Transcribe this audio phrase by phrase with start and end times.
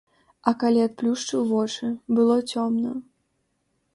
[0.51, 2.97] А калі адплюшчыў вочы, было цёмна.